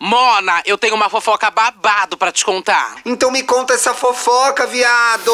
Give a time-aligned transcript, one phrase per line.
[0.00, 2.98] Mona, eu tenho uma fofoca babado pra te contar.
[3.04, 5.32] Então me conta essa fofoca, viado!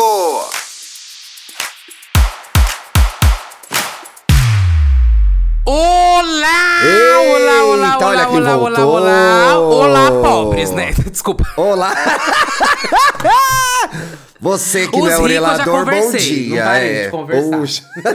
[5.67, 6.81] Olá!
[6.84, 8.95] olá, olá, Eita, olá, olha quem olá, olá, voltou.
[8.95, 9.58] olá.
[9.58, 10.92] Olá, pobres, né?
[11.10, 11.44] Desculpa.
[11.56, 11.94] Olá!
[14.40, 16.62] Você que Os não é orelador, bom dia.
[16.77, 17.09] é.
[17.09, 17.82] Puxa.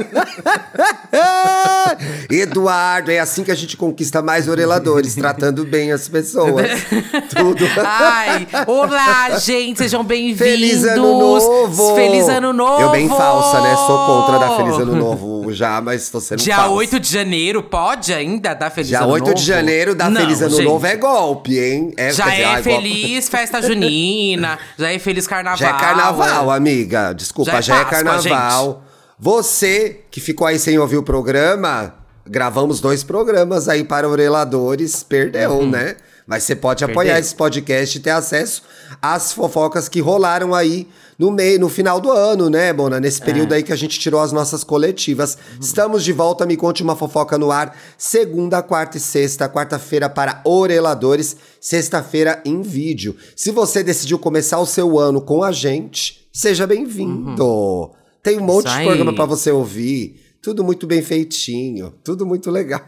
[2.30, 6.68] Eduardo, é assim que a gente conquista mais oreladores, tratando bem as pessoas.
[7.36, 7.66] Tudo.
[7.83, 10.38] Ai, olá, gente, sejam bem-vindos.
[10.38, 11.96] Feliz ano novo!
[11.96, 12.83] Feliz ano novo!
[12.83, 13.75] Eu bem falsa, né?
[13.75, 16.71] Sou contra dar Feliz Ano Novo já, mas tô sendo Dia falsa.
[16.74, 19.33] 8 de janeiro, pode ainda dar Feliz Dia Ano 8 Novo?
[19.36, 20.66] de janeiro, dar Não, Feliz Ano gente.
[20.66, 21.91] Novo é golpe, hein?
[21.97, 22.82] É, Já dizer, é ai, golpe.
[22.82, 25.58] feliz festa junina, já é feliz carnaval.
[25.58, 27.14] Já é carnaval, amiga.
[27.14, 28.84] Desculpa, Já já é é, Páscoa, carnaval.
[29.18, 31.94] Você que ficou aí sem ouvir o programa,
[32.25, 35.98] gravamos dois programas aí para oreladores, perdeu, né?
[36.30, 37.19] Mas você pode apoiar Uhum.
[37.19, 38.61] Esse podcast e ter acesso
[39.02, 42.97] às fofocas que rolaram aí no meio, no final do ano, né, Mona?
[42.97, 42.99] É.
[42.99, 45.38] Nesse período aí que a gente tirou as nossas coletivas.
[45.59, 47.75] Estamos de volta, me conte uma fofoca no ar.
[47.97, 49.50] Segunda, quarta e sexta.
[49.50, 53.16] Quarta-feira para oreladores, sexta-feira em vídeo.
[53.35, 57.91] Se você decidiu começar o seu ano com a gente, seja bem-vindo.
[58.22, 58.77] Tem um monte Uhum.
[58.77, 60.22] De programa para você ouvir.
[60.41, 62.81] Tudo muito bem feitinho, tudo muito legal.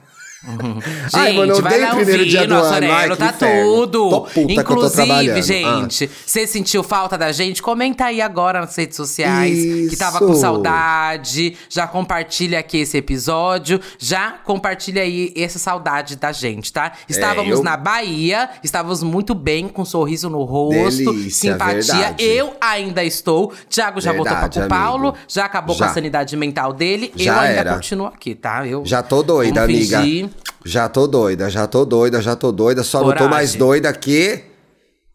[1.13, 4.09] Ai, mano, eu Gente, vai lá ouvir nosso que tá tudo.
[4.09, 5.31] Tô puta eu Inclusive.
[5.31, 5.41] Ah.
[5.41, 7.61] gente, você sentiu falta da gente?
[7.61, 9.55] Comenta aí agora nas redes sociais
[9.89, 10.41] que tava com Isso.
[10.41, 11.55] saudade.
[11.69, 13.79] Já compartilha aqui esse episódio.
[13.99, 16.91] Já compartilha aí essa saudade da gente, tá?
[17.07, 21.93] Estávamos eu- na Bahia, estávamos muito bem, com um sorriso no rosto, Delícia, simpatia.
[21.93, 22.23] verdade.
[22.25, 23.53] Eu ainda estou.
[23.69, 25.23] Thiago já voltou Verdade, pra o Paulo, amigo.
[25.27, 25.91] já acabou com Já.
[25.91, 27.11] a sanidade mental dele.
[27.15, 27.73] eu Já ainda era.
[27.75, 28.65] continuo aqui, tá?
[28.65, 30.01] Eu Já tô doida, amiga.
[30.01, 30.30] fingir.
[30.65, 32.83] Já tô doida, já tô doida, já tô doida.
[32.83, 33.29] Só não tô Coragem.
[33.31, 34.43] mais doida que.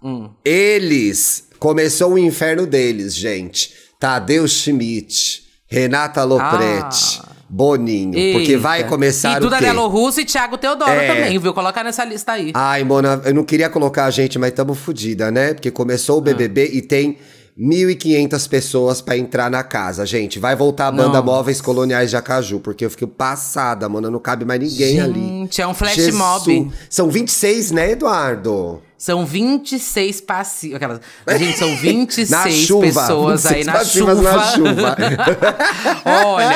[0.02, 0.30] Hum.
[0.44, 1.44] Eles.
[1.58, 3.72] Começou o inferno deles, gente.
[3.98, 8.12] Tadeu Schmidt, Renata Lopretti, Boninho.
[8.32, 8.58] Porque Eita.
[8.58, 9.64] vai começar E Duda o quê?
[9.64, 11.06] Delo Russo e Thiago Teodoro É.
[11.06, 11.54] também, viu?
[11.54, 12.50] Colocar nessa lista aí.
[12.54, 15.54] Ai, Mona, eu não queria colocar a gente, mas tamo fodida, né?
[15.54, 17.16] Porque começou o BBB e tem
[17.58, 20.38] 1.500 pessoas pra entrar na casa, gente.
[20.38, 21.22] Vai voltar a banda.
[21.22, 24.10] Móveis Coloniais de Acaju, porque eu fiquei passada, Mona.
[24.10, 25.20] Não cabe mais ninguém ali.
[25.20, 26.14] Gente, é um flash Jesus.
[26.14, 26.70] mob.
[26.90, 28.82] São 26, né, Eduardo?
[28.98, 30.76] São 26 passivos.
[30.76, 31.00] Aquelas...
[31.38, 32.86] Gente, são 26 Na chuva.
[32.86, 34.32] pessoas aí 26 na passivas chuva.
[34.32, 34.96] na chuva.
[36.04, 36.54] Olha,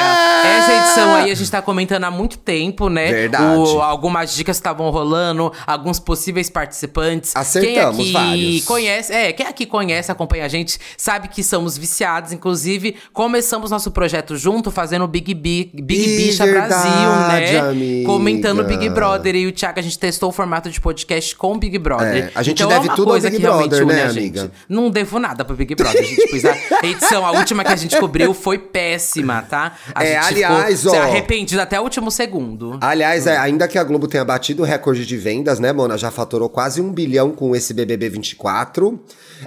[0.58, 3.10] essa edição aí a gente tá comentando há muito tempo, né?
[3.12, 3.44] Verdade.
[3.58, 7.34] O- algumas dicas estavam rolando, alguns possíveis participantes.
[7.36, 8.64] Acertamos quem aqui vários.
[8.64, 12.32] conhece, é, quem aqui conhece, acompanha a gente, sabe que somos viciados.
[12.32, 16.90] Inclusive, começamos nosso projeto junto, fazendo o Big, Bi, Big Ih, Bicha verdade, Brasil,
[17.28, 17.58] né?
[17.60, 18.06] amiga.
[18.06, 19.34] Comentando o Big Brother.
[19.36, 22.26] E o Thiago, a gente testou o formato de podcast com o Big Brother.
[22.26, 24.08] É, a gente então, deve é tudo ao coisa Big que realmente Brother, né, a
[24.08, 24.18] gente.
[24.38, 24.52] amiga?
[24.68, 26.28] Não devo nada pro Big Brother, gente.
[26.30, 29.72] Pois a edição, a última que a gente cobriu foi péssima, tá?
[29.94, 32.78] A É, gente aliás, ficou ó- arrependido até o último segundo.
[32.80, 35.98] Aliás, é, ainda que a Globo tenha batido o recorde de vendas, né, Mona?
[35.98, 39.00] Já faturou quase um bilhão com esse BBB 24.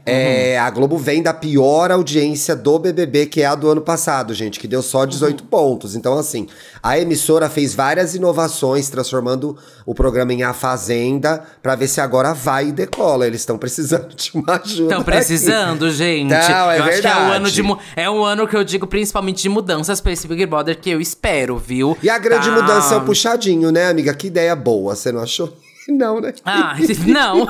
[0.06, 4.34] É, a Globo vem da pior audiência do BBB, que é a do ano passado,
[4.34, 5.96] gente, que deu só 18 pontos.
[5.96, 6.48] Então, assim,
[6.82, 9.56] a emissora fez várias inovações, transformando
[9.86, 13.26] o programa em A Fazenda, pra ver se agora vai decola.
[13.28, 14.84] Eles estão precisando de uma ajuda.
[14.84, 15.12] Estão aqui.
[15.12, 16.30] precisando, gente.
[16.30, 17.36] Não, é eu acho que é um verdade.
[17.36, 17.64] ano de
[17.96, 21.00] é um ano que eu digo principalmente de mudanças pra esse Big Brother que eu
[21.00, 21.98] espero, viu?
[22.04, 22.56] E a grande Tá.
[22.56, 24.14] mudança é o puxadinho, né, amiga?
[24.14, 25.56] Que ideia boa, você não achou?
[25.90, 26.34] Não, né?
[26.46, 27.42] Ah, não.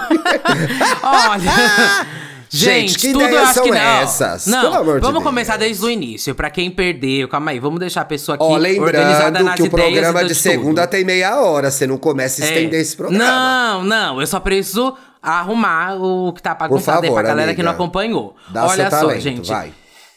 [1.03, 1.51] Olha.
[2.57, 3.77] Gente, que tudo ideias acho são que não.
[3.77, 4.45] essas?
[4.47, 5.23] Não, Pelo amor de vamos Deus.
[5.23, 6.35] começar desde o início.
[6.35, 9.63] Pra quem perdeu, calma aí, vamos deixar a pessoa aqui Ó, organizada lembrando nas que
[9.63, 10.35] o programa de tudo.
[10.41, 12.49] segunda tem meia hora, você não começa a É.
[12.49, 13.23] estender esse programa.
[13.25, 17.63] Não, não, eu só preciso arrumar o que tá bagunçado aí pra galera que amiga.
[17.63, 18.35] não acompanhou.
[18.49, 19.47] Dá Olha só, talento, gente.
[19.49, 19.73] vai.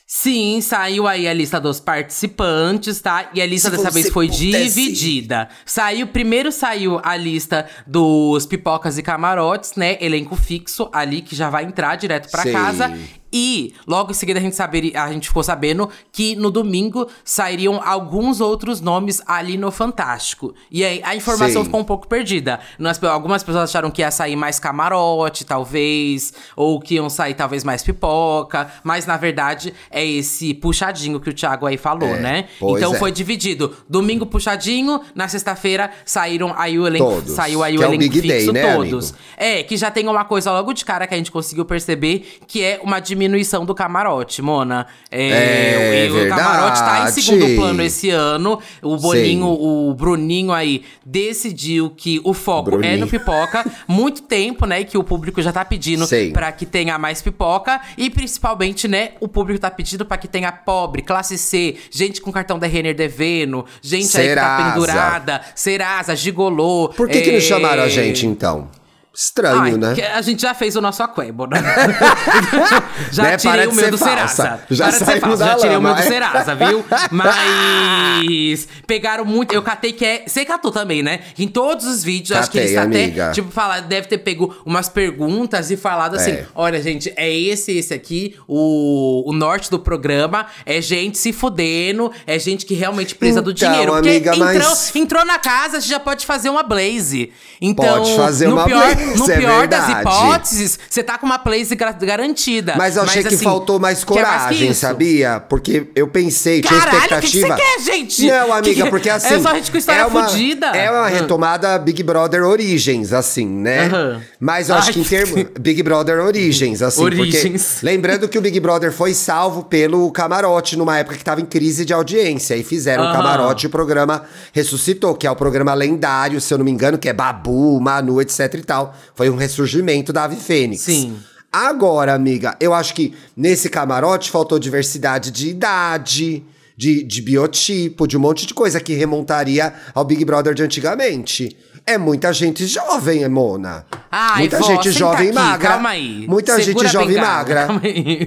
[0.09, 3.29] Sim, saiu aí a lista dos participantes, tá?
[3.35, 4.75] E a lista Se dessa vez foi pudesse.
[4.75, 5.49] dividida.
[5.65, 9.99] Saiu, primeiro saiu a lista dos pipocas e camarotes, né?
[10.01, 12.53] Elenco fixo ali, que já vai entrar direto pra Sim.
[12.53, 12.97] casa.
[13.39, 17.83] E logo em seguida a gente, saber, a gente ficou sabendo que no domingo sairiam
[17.85, 20.55] alguns outros nomes ali no Fantástico.
[20.71, 21.67] E aí a informação Sim.
[21.67, 22.61] ficou um pouco perdida.
[22.79, 27.63] Nas- algumas pessoas acharam que ia sair mais camarote, talvez, ou que iam sair talvez
[27.63, 32.49] mais pipoca, mas na verdade é esse puxadinho que o Thiago aí falou, É, né?
[32.63, 32.99] Então é.
[32.99, 33.77] foi dividido.
[33.87, 37.33] Domingo puxadinho, na sexta-feira saíram aí o elenco, Todos.
[37.35, 39.11] saiu aí Que o é o elenco Big fixo Day, né, todos.
[39.11, 39.25] amigo?
[39.37, 42.63] É, que já tem uma coisa logo de cara que a gente conseguiu perceber, que
[42.63, 44.87] é uma diminuição diminuição do camarote, Mona.
[45.11, 48.61] É, o, o camarote tá em segundo plano esse ano.
[48.83, 49.59] O Boninho, Sim.
[49.61, 52.99] o Bruninho aí, decidiu que o foco é Bruninho.
[53.01, 53.65] no pipoca.
[53.87, 57.81] Muito tempo, né, que o público já tá pedindo pra que tenha mais pipoca.
[57.99, 62.33] E principalmente, né, o público tá pedindo pra que tenha pobre, classe C, gente com
[62.33, 64.73] cartão da Renner devendo, gente aí que tá Serasa.
[64.73, 66.89] pendurada, Serasa, gigolô.
[66.91, 68.69] Por que, que não é, chamaram a gente, então?
[69.17, 69.95] Estranho, Ai, né?
[70.15, 71.57] A gente já fez o nosso aquebo, né?
[73.11, 73.37] já Né?
[73.39, 74.15] tirei Para o meu do falsa.
[74.29, 74.61] Serasa.
[74.71, 75.45] Já Para de ser falsa.
[75.47, 76.11] Já tirei o meu lama, do é.
[76.11, 76.85] Serasa, viu?
[77.11, 79.55] Mas pegaram muito.
[79.55, 80.25] Eu catei que é.
[80.27, 81.21] Você catou também, né?
[81.39, 83.31] Em todos os vídeos, acho que eles Catei, até, amiga.
[83.33, 86.47] tipo, falar, deve ter pego umas perguntas e falado assim: É.
[86.55, 92.11] olha, gente, é esse, esse aqui, o, o norte do programa, é gente se fudendo,
[92.27, 93.93] é gente que realmente precisa do Então, dinheiro.
[93.93, 97.33] Porque amiga, entrou, mas- entrou na casa, você já pode fazer uma blaze.
[97.61, 100.01] Então, Pode fazer no uma pior, blaze, no é pior das verdade.
[100.09, 101.39] hipóteses, você tá com uma
[101.77, 102.75] gra- garantida.
[102.77, 104.81] Mas eu achei que assim, faltou mais que coragem, isso?
[104.81, 105.41] sabia?
[105.49, 107.57] Porque eu pensei, tinha Caralho, o que que expectativa.
[107.57, 108.27] você quer, gente?
[108.27, 109.35] Não, amiga, Que- porque assim.
[109.35, 110.67] É só gente com história é uma, fodida.
[110.69, 111.09] É uma Ah.
[111.09, 113.87] retomada Big Brother Origens, assim, né?
[113.87, 114.23] Aham.
[114.41, 115.45] Mas eu acho Ai, que em termos.
[115.61, 117.03] Big Brother Origens, assim.
[117.03, 117.63] Origens.
[117.75, 121.45] Porque, lembrando que o Big Brother foi salvo pelo camarote numa época que tava em
[121.47, 122.57] crise de audiência.
[122.57, 123.17] E fizeram o Aham.
[123.17, 124.23] camarote e o programa
[124.53, 128.21] ressuscitou, que é o programa lendário, se eu não me engano, que é Babu, Manu,
[128.21, 128.96] etc e tal.
[129.15, 130.83] Foi um ressurgimento da Ave Fênix.
[130.83, 131.17] Sim.
[131.53, 136.45] Agora, amiga, eu acho que nesse camarote faltou diversidade de idade,
[136.77, 141.57] de, de biotipo, de um monte de coisa que remontaria ao Big Brother de antigamente.
[141.89, 143.87] É muita gente jovem, Mona.
[144.11, 145.69] Ai, muita vó, gente jovem e aqui, magra.
[145.71, 146.27] calma aí.
[146.29, 147.69] Muita Segura gente a jovem e magra.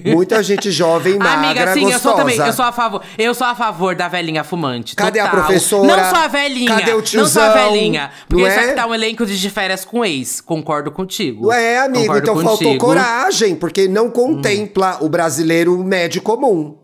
[0.05, 1.99] Muita gente jovem e magra, Amiga, sim, eu gostosa.
[1.99, 2.37] sou também.
[2.37, 3.01] Eu sou a favor.
[3.17, 4.95] Eu sou a favor da velhinha fumante.
[4.95, 5.41] Cadê a total.
[5.45, 5.87] professora?
[5.97, 6.69] Não sou a velhinha.
[6.79, 7.53] Cadê o Não sou a tiozão?
[7.71, 8.11] velhinha.
[8.29, 8.65] Porque Não é?
[8.65, 10.39] aqui tá um elenco de férias com ex.
[10.39, 11.51] Concordo contigo.
[11.51, 12.75] É, amigo, Concordo então faltou contigo.
[12.75, 12.77] Hum.
[12.87, 16.77] coragem, porque não contempla o brasileiro médio comum.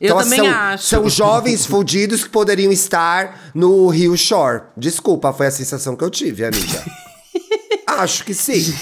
[0.00, 0.84] Eu então, também são, acho.
[0.84, 4.62] São jovens fudidos que poderiam estar no Rio Shore.
[4.76, 6.84] Desculpa, foi a sensação que eu tive, amiga.
[7.86, 8.72] acho que sim.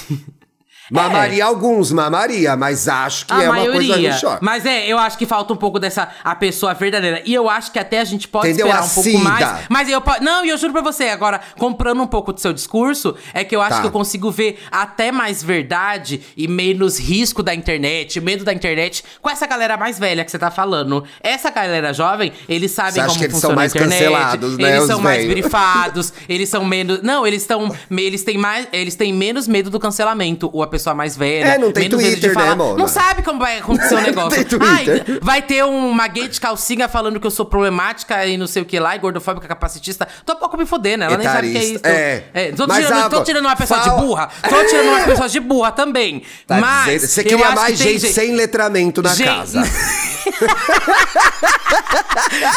[0.91, 4.13] Mamaria alguns, mamaria, mas acho que A é uma coisa maioria.
[4.13, 4.39] no Shore.
[4.41, 7.23] Mas é, eu acho que falta um pouco dessa a pessoa verdadeira.
[7.25, 8.67] E eu acho que até a gente pode Entendeu?
[8.67, 9.19] esperar um pouco Cida.
[9.25, 9.67] mais.
[9.69, 13.17] Mas eu Não, e eu juro pra você, agora, comprando um pouco do seu discurso,
[13.35, 13.81] é que eu acho Tá.
[13.83, 19.05] que eu consigo ver até mais verdade e menos risco da internet, medo da internet,
[19.21, 21.05] com essa galera mais velha que você tá falando.
[21.21, 23.99] Essa galera jovem, eles sabem como que eles são funciona mais a internet.
[23.99, 25.35] cancelados, né, Eles são mais velhos?
[25.41, 27.03] brifados, eles são menos.
[27.03, 27.75] Não, eles estão.
[27.91, 28.67] Eles têm mais.
[28.73, 30.49] Eles têm menos medo do cancelamento.
[30.53, 31.47] Ou a pessoa mais velha.
[31.55, 32.49] É, não tem menos medo Twitter, de falar.
[32.51, 32.77] né, Mona?
[32.79, 34.31] Não sabe como vai acontecer o negócio.
[34.31, 35.05] Tem Twitter.
[35.09, 38.63] Ai, vai ter uma gay de calcinha falando que eu sou problemática e não sei
[38.63, 40.07] o que lá, e gordofóbica capacitista.
[40.25, 41.77] Tô pouco me fodendo, ela nem sabe o que é isso.
[41.77, 41.89] Etarista,
[42.35, 42.53] é.
[42.53, 44.29] tô, tirando, a- tô tirando uma pessoa fala- de burra.
[44.49, 46.23] Tô tirando umas pessoas de burra também.
[46.47, 47.03] Tá mas.
[47.03, 49.63] Você queria mais que tem gente sem letramento na Gente- casa.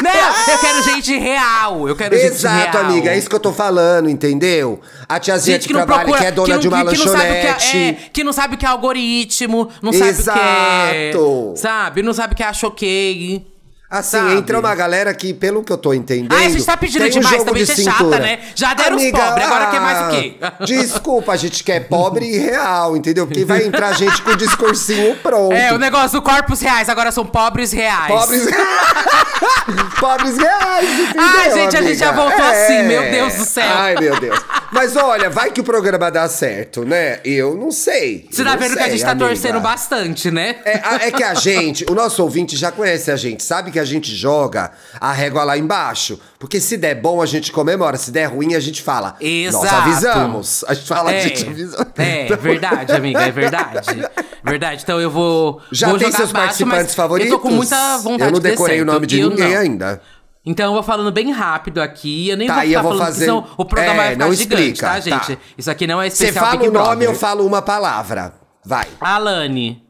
[0.02, 1.88] Não, eu quero gente real.
[1.88, 2.58] Eu quero gente real.
[2.60, 4.80] Exato, amiga, é isso que eu tô falando, entendeu?
[5.08, 6.90] A tiazinha Gente que, que trabalha, procura, que é dona não- de uma que o
[6.90, 7.78] que é, lanchonete.
[7.78, 11.10] é, que não sabe o que é algoritmo, não sabe o que é.
[11.10, 11.54] Exato.
[11.56, 12.02] Sabe?
[12.04, 13.46] Não sabe o que é a choquei.
[13.92, 14.34] Assim, sabe?
[14.34, 16.32] entra uma galera que, pelo que eu tô entendendo.
[16.32, 18.40] Ah, a gente tá pedindo um demais também, de é chata, né?
[18.54, 20.36] Já deram os pobres, agora quer mais o quê?
[20.40, 23.26] ah, Desculpa, a gente quer pobre e real, entendeu?
[23.26, 25.54] Porque vai entrar gente com o discursinho pronto.
[25.54, 28.14] É, o negócio do corpos reais, agora são pobres reais.
[28.14, 28.46] Pobres.
[30.00, 31.24] pobres reais, entendeu?
[31.24, 32.24] Ai, gente, a gente já amiga?
[32.24, 33.74] voltou assim, meu Deus do céu.
[33.76, 34.40] Ai, meu Deus.
[34.72, 37.20] Mas olha, vai que o programa dá certo, né?
[37.26, 38.28] Eu não sei.
[38.32, 39.28] Você tá vendo que a sei, gente tá amiga.
[39.28, 40.58] torcendo bastante, né?
[40.64, 43.86] É, é que a gente, o nosso ouvinte já conhece a gente, sabe que a
[43.86, 46.20] gente joga a régua lá embaixo.
[46.38, 47.98] Porque se der bom, a gente comemora.
[47.98, 49.16] Se der ruim, a gente fala.
[49.20, 49.64] Exato.
[49.66, 50.64] Nós avisamos.
[50.68, 51.86] A gente fala, a É, gente avisou.
[51.98, 53.90] é, verdade, amiga, é verdade.
[54.42, 55.62] Verdade, então eu vou.
[55.70, 57.30] Já vou tem seus participantes favoritos?
[57.30, 59.60] Eu tô com muita vontade Eu não de decorei o nome de Eu ninguém não.
[59.62, 60.02] ainda.
[60.46, 62.30] Então eu vou falando bem rápido aqui.
[62.30, 64.26] Eu nem Tá, vou ficar vou falando fazer- que senão o programa É, vai ficar
[64.26, 65.00] não gigante, explica, tá, tá.
[65.02, 65.40] gente?
[65.58, 67.10] Isso aqui não é Você especial fala Big o nome, Brother.
[67.10, 68.34] eu falo uma palavra.
[68.66, 68.88] Vai.
[69.02, 69.84] Alane.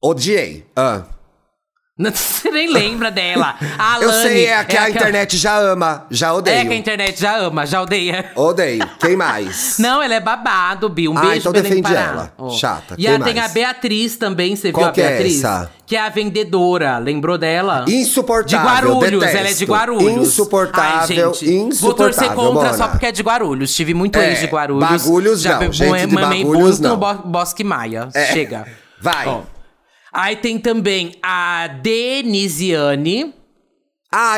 [0.00, 0.64] Odiei.
[0.76, 1.02] Ah.
[2.14, 3.56] Você nem lembra dela.
[3.76, 4.04] A Alane.
[4.04, 6.06] Eu sei, é que a aquela- internet já ama.
[6.10, 6.56] Já odeio.
[6.56, 8.30] É que a internet já ama, já odeia.
[8.36, 8.88] Odeio.
[9.00, 9.76] Quem mais?
[9.80, 11.08] Não, ela é babado, Bi.
[11.08, 12.32] Um Ah, beijo então defende ela.
[12.38, 12.50] Ó.
[12.50, 12.94] Chata.
[12.96, 13.50] E Quem a, tem mais?
[13.50, 15.38] a Beatriz também, você Qual viu a é Beatriz?
[15.38, 15.70] essa?
[15.84, 17.84] Que é a vendedora, lembrou dela?
[17.88, 18.58] Insuportável.
[18.58, 19.36] De Guarulhos, detesto.
[19.38, 20.28] ela é de Guarulhos.
[20.28, 21.80] Insuportável, Ai, gente, insuportável.
[21.80, 23.74] Vou torcer contra só porque é de Guarulhos.
[23.74, 24.88] Tive muito É, ex de Guarulhos.
[24.88, 26.90] Bagulhos Já não, be- gente de Bagulhos não.
[26.90, 28.08] no Bo Bosque Maia.
[28.14, 28.26] É.
[28.26, 28.66] Chega.
[29.00, 29.26] Vai.
[29.26, 29.40] Ó.
[30.20, 33.32] Aí tem também a Denisiane.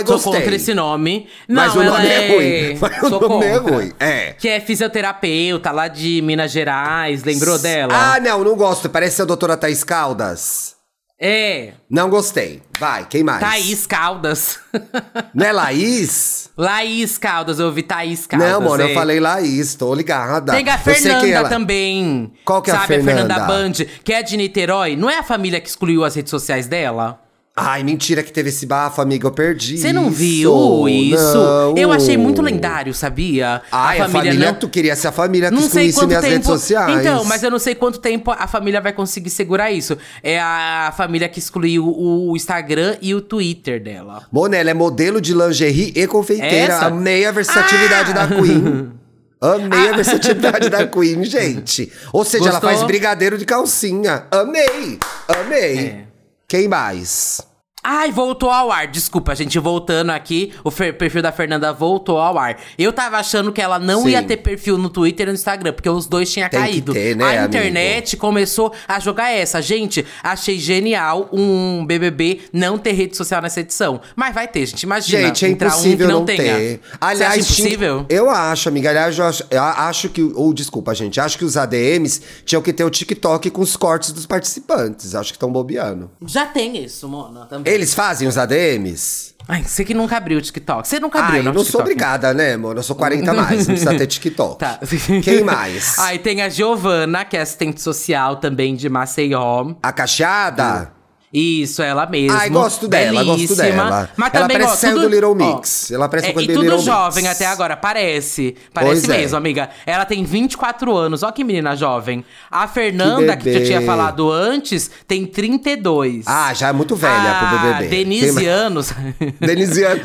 [0.05, 0.33] Sou gostei.
[0.35, 1.27] contra esse nome.
[1.49, 2.37] Não, Mas o ela nome é é
[2.69, 2.79] ruim.
[2.83, 4.33] Mas o Sou nome é ruim, é.
[4.35, 7.25] Que é fisioterapeuta lá de Minas Gerais.
[7.25, 7.95] Lembrou dela?
[7.95, 8.91] Ah, não, não gosto.
[8.91, 10.77] Parece a doutora Thaís Caldas.
[11.23, 11.75] É.
[11.91, 12.63] Não gostei.
[12.79, 13.41] Vai, quem mais?
[13.41, 14.59] Thaís Caldas.
[15.35, 16.49] Não é Laís?
[16.57, 18.49] Laís Caldas, eu ouvi Thaís Caldas.
[18.49, 18.91] Não, mano, é.
[18.91, 20.53] eu falei Laís, tô ligada.
[20.53, 22.33] Tem a Fernanda ela- também.
[22.43, 23.47] Qual que é a Sabe, a Fernanda Fernanda?
[23.47, 23.73] Band,
[24.03, 24.97] que é de Niterói.
[24.97, 27.21] Não é a família que excluiu as redes sociais dela?
[27.57, 31.35] Ai, mentira que teve esse bafo, amiga, eu perdi Você não viu isso?
[31.37, 31.77] Não.
[31.77, 33.61] Eu achei muito lendário, sabia?
[33.71, 36.33] Ai, a família, tu queria ser a família que Não sei quanto minhas tempo.
[36.35, 37.01] redes sociais.
[37.01, 39.99] Então, mas eu não sei quanto tempo a família vai conseguir segurar isso.
[40.23, 44.23] É a família que excluiu o Instagram e o Twitter dela.
[44.33, 46.73] Mona, ela é modelo de lingerie e confeiteira.
[46.75, 46.87] Essa?
[46.87, 48.27] Amei a versatilidade Ah!
[48.27, 48.93] da Queen.
[49.43, 51.91] Amei a versatilidade da Queen, gente.
[52.13, 52.71] Ou seja, ela Gostou?
[52.71, 54.25] faz brigadeiro de calcinha.
[54.31, 54.99] Amei!
[55.29, 55.79] Amei!
[55.79, 56.10] É.
[56.51, 57.41] Quem mais?
[57.83, 58.87] Ai, voltou ao ar.
[58.87, 62.59] Desculpa, gente, voltando aqui, o perfil da Fernanda voltou ao ar.
[62.79, 64.11] Eu tava achando que ela não Sim.
[64.11, 66.93] ia ter perfil no Twitter e no Instagram, porque os dois tinham Tem que caído.
[66.93, 67.47] ter, né, a amigo?
[67.47, 69.63] internet começou a jogar essa.
[69.63, 74.01] Gente, achei genial um BBB não ter rede social nessa edição.
[74.15, 74.83] Mas vai ter, gente.
[74.83, 75.27] Imagina.
[75.29, 76.57] Gente, é entrar um impossível que não, não tenha.
[76.57, 76.81] ter.
[77.01, 78.07] Você acha tinha- impossível?
[78.11, 78.91] eu acho, amiga.
[78.91, 80.23] Aliás, eu acho, eu acho que.
[80.35, 81.19] Ou desculpa, gente.
[81.19, 85.15] Acho que os ADMs tinham que ter o TikTok com os cortes dos participantes.
[85.15, 86.11] Acho que estão bobeando.
[86.27, 87.70] Já tem isso, Mona, também.
[87.71, 89.31] Eles fazem os ADMs?
[89.49, 90.87] Ai, você que nunca abriu o TikTok.
[90.87, 91.83] Você nunca abriu, Ai, não, não sou TikTok?
[91.83, 92.79] obrigada, né, mano?
[92.79, 94.59] Eu sou 40 a mais, não precisa ter TikTok.
[94.61, 94.79] Tá.
[95.23, 95.99] Quem mais?
[95.99, 99.75] Aí tem a Giovana, que é assistente social também de Maceió.
[99.83, 100.93] A cacheada?
[101.33, 102.39] Isso, ela mesma.
[102.39, 104.11] Ai, gosto dela, gosto dela.
[104.17, 105.91] Mas Ela também, parece ó, saiu tudo, do Little ó, Mix.
[105.93, 107.37] Ela parece é, uma coisa E do tudo Little jovem Mix.
[107.37, 108.57] até agora, parece.
[108.75, 109.19] Parece Pois é.
[109.19, 109.71] mesmo, amiga.
[109.87, 112.25] Ela tem 24 anos, ó que menina jovem.
[112.51, 113.61] A Fernanda, que, bebê.
[113.61, 116.25] eu tinha falado antes, tem 32.
[116.27, 117.89] Ah, já é muito velha a pro BBB.
[117.89, 118.49] Denise Quem mais?
[118.49, 118.91] anos.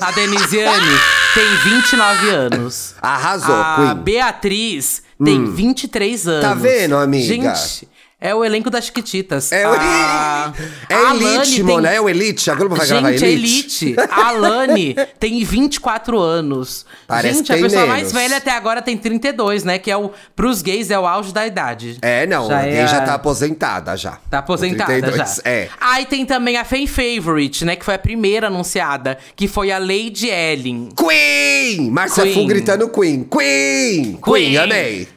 [0.01, 0.85] A Denisiane
[1.33, 2.95] tem 29 anos.
[3.01, 3.87] Arrasou, A Queen.
[3.89, 3.95] Hum.
[4.03, 6.41] Beatriz tem 23 anos.
[6.41, 7.25] Tá vendo, amiga?
[7.25, 7.87] Gente,
[8.19, 9.51] é o elenco das Chiquititas.
[9.51, 10.53] É, o- A-
[10.89, 11.89] é a Elite, tem- Mona.
[11.91, 12.49] É o Elite.
[12.49, 13.85] A Globo vai gravar Gente, é Elite.
[13.87, 13.95] Elite.
[14.09, 16.85] A Alane tem 24 anos.
[17.07, 18.13] Parece Gente, a pessoa mais menos.
[18.13, 19.77] velha até agora tem 32, né?
[19.77, 20.11] Que é o.
[20.35, 21.97] Pros gays é o auge da idade.
[22.01, 22.47] É, não.
[22.47, 24.17] Já a é gay já a- tá aposentada já.
[24.29, 25.49] Tá aposentada 32, já.
[25.49, 25.69] É.
[25.79, 27.75] Aí tem também a Fan Favorite, né?
[27.75, 29.17] Que foi a primeira anunciada.
[29.35, 30.89] Que foi a Lady Ellen.
[30.97, 31.91] Queen!
[31.91, 32.33] Márcia Queen.
[32.33, 33.23] Fu gritando Queen.
[33.23, 34.17] Queen!
[34.17, 34.57] Queen, Queen.
[34.57, 35.07] amei.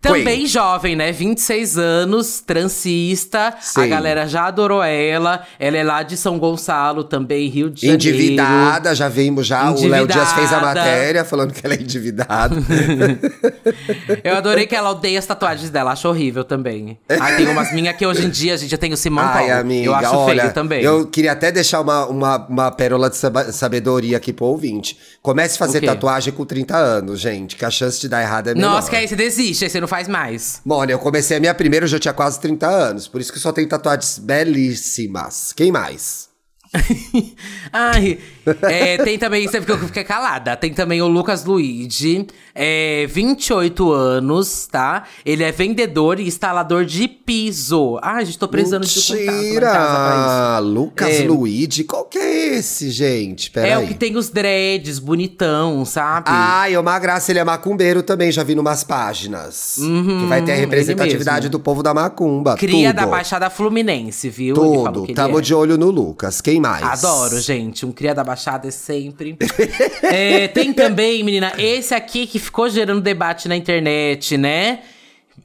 [0.00, 0.46] Também Queen.
[0.46, 1.10] jovem, né?
[1.10, 3.48] 26 anos, transista.
[3.48, 3.88] A Sim.
[3.88, 5.44] galera já adorou ela.
[5.58, 7.96] Ela é lá de São Gonçalo, também, Rio de Janeiro.
[8.08, 9.70] Endividada, já vimos já.
[9.72, 12.54] O Léo Dias fez a matéria falando que ela é endividada.
[14.22, 16.98] Eu adorei que ela odeia as tatuagens dela, acho horrível também.
[17.08, 19.60] Aí tem umas minhas que hoje em dia, gente, eu tenho Simão Ai, Paulo.
[19.60, 20.82] amiga, eu acho olha, feio também.
[20.82, 23.16] eu queria até deixar uma, uma, uma pérola de
[23.52, 24.98] sabedoria aqui pro ouvinte.
[25.22, 28.48] Comece a fazer O tatuagem com 30 anos, gente, que a chance de dar errado
[28.48, 28.74] é menor.
[28.74, 30.60] Nossa, que aí você desiste, aí você não faz mais.
[30.64, 33.40] Mona, eu comecei a minha primeira, eu já tinha quase 30 anos, por isso que
[33.40, 35.52] só tenho tatuagens belíssimas.
[35.52, 36.27] Quem mais?
[37.72, 38.18] Ai,
[38.62, 40.56] é, tem também, você ficou fiquei calada.
[40.56, 45.04] Tem também o Lucas Luigi, é, 28 anos, tá?
[45.24, 47.98] Ele é vendedor e instalador de piso.
[48.02, 50.58] Ai, gente, tô precisando de contato lá em casa Mentira!
[50.58, 51.26] Lucas É.
[51.26, 53.50] Luigi, qual que é esse, gente?
[53.50, 53.70] Peraí.
[53.70, 56.26] É o que tem os dreads, bonitão, sabe?
[56.28, 59.76] Ai, é uma graça, ele é macumbeiro também, já vi numas páginas.
[59.78, 62.56] que vai ter a ele representatividade do povo da macumba.
[62.56, 62.96] Cria tudo.
[62.96, 64.54] da Baixada Fluminense, viu?
[64.54, 65.04] Tudo.
[65.04, 65.42] que Tamo é.
[65.42, 66.40] de olho no Lucas.
[66.40, 66.82] Quem mais?
[66.82, 67.84] Adoro, gente.
[67.86, 69.36] Um cria da Baixada é sempre.
[70.02, 74.80] É, tem também, menina, esse aqui que ficou gerando debate na internet, né?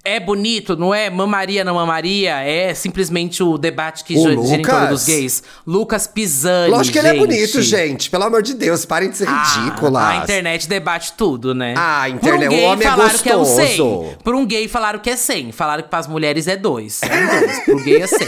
[0.03, 1.09] É bonito, não é?
[1.09, 2.39] Mamaria, não mamaria?
[2.41, 5.43] É simplesmente o debate que O gira em torno dos gays.
[5.65, 7.19] Lucas Pisani, Lógico que ele é gente.
[7.27, 8.09] bonito, gente.
[8.09, 10.03] Pelo amor de Deus, parem de ser Ah, ridículas.
[10.03, 11.73] a internet debate tudo, né?
[11.77, 13.65] Ah, a Por internet- um o gay homem é falaram que é um 100.
[13.77, 14.17] gostoso.
[14.23, 15.51] Por um gay falaram que é 100.
[15.53, 17.01] Falaram que pras mulheres é 2.
[17.03, 17.59] É um 2.
[17.65, 18.17] Pro gay é 100.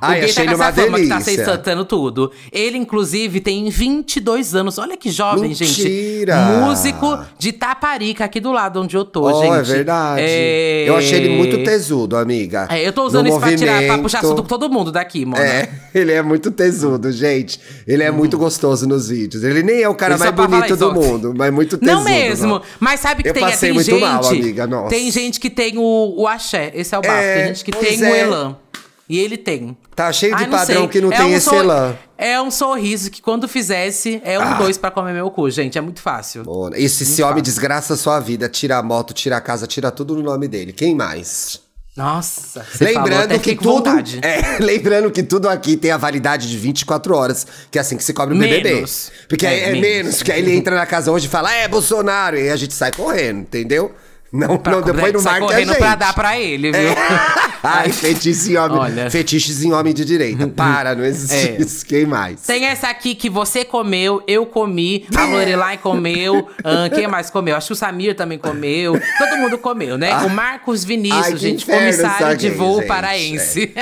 [0.00, 2.30] Ai, o gay achei tá ele com essa fama que tá aceitando tudo.
[2.52, 4.78] Ele, inclusive, tem 22 anos.
[4.78, 5.82] Olha que jovem, gente.
[5.82, 6.36] Mentira!
[6.60, 9.52] Músico de Taparica, aqui do lado onde eu tô, Oh, gente.
[9.52, 10.22] é verdade.
[10.24, 10.84] É...
[10.88, 12.68] Eu achei ele muito tesudo, amiga.
[12.70, 14.02] É, eu tô usando No isso pra, tirar, pra movimento.
[14.02, 15.42] puxar assunto com todo mundo daqui, mano.
[15.42, 17.60] É, ele é muito tesudo, gente.
[17.86, 19.42] Ele é muito gostoso nos vídeos.
[19.42, 21.98] Ele nem é o cara Ele mais bonito do mundo, mas muito tesudo.
[21.98, 22.62] Não mesmo, não.
[22.78, 24.00] mas sabe que Eu tem, passei tem muito gente.
[24.00, 24.88] mal, amiga, nossa.
[24.88, 27.14] Tem gente que tem o, o axé, esse é o bafo.
[27.14, 28.20] É, tem gente que tem o é.
[28.20, 28.56] elan.
[29.08, 29.76] E ele tem.
[29.96, 30.88] Tá cheio de Ai, padrão sei.
[30.88, 31.96] que não É tem um esse elan.
[32.18, 34.54] É um sorriso que quando fizesse, é um Ah.
[34.54, 35.78] dois pra comer meu cu, gente.
[35.78, 36.44] É muito fácil.
[36.44, 39.90] Mona, Esse, esse homem desgraça a sua vida, tira a moto, tira a casa, tira
[39.90, 40.72] tudo no nome dele.
[40.72, 41.60] Quem mais?
[41.96, 43.90] Nossa, lembrando que tudo,
[44.22, 48.04] é, lembrando que tudo aqui tem a validade de 24 horas, que é assim que
[48.04, 48.74] se cobre o BBB.
[48.74, 49.10] Menos.
[49.28, 49.80] Porque É, aí é, menos.
[49.82, 52.56] menos, porque aí ele entra na casa hoje e fala: "É Bolsonaro", e aí a
[52.56, 53.92] gente sai correndo, entendeu?
[54.30, 55.74] Não, Pra- não depois não marca a gente.
[55.76, 56.90] pra dar pra ele, viu?
[57.62, 58.78] Ai, fetiche em homem.
[58.78, 59.10] Olha.
[59.10, 60.46] Fetiches em homem de direita.
[60.54, 61.56] Para, não existe É.
[61.60, 61.84] isso.
[61.86, 62.42] Quem mais?
[62.42, 67.56] Tem essa aqui que você comeu, eu comi, a Lorelai comeu, ahn, quem mais comeu?
[67.56, 69.00] Acho que o Samir também comeu.
[69.18, 70.14] Todo mundo comeu, né?
[70.18, 73.74] o Marcos Vinícius, Ai, gente, comissário de voo gente, paraense.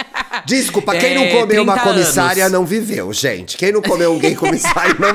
[0.45, 2.53] Desculpa, quem É, não comeu uma 30 comissária anos.
[2.53, 3.57] não viveu, gente.
[3.57, 5.11] Quem não comeu um gay comissário não